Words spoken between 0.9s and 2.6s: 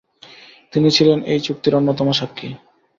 ছিলেন এই চুক্তির অন্যতম সাক্ষী।